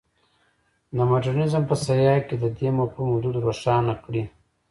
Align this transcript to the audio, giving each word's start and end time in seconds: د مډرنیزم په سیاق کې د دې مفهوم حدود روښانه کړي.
د 0.95 0.97
مډرنیزم 1.09 1.63
په 1.69 1.75
سیاق 1.85 2.21
کې 2.27 2.35
د 2.43 2.45
دې 2.57 2.69
مفهوم 2.77 3.07
حدود 3.15 3.35
روښانه 3.45 3.93
کړي. 4.03 4.23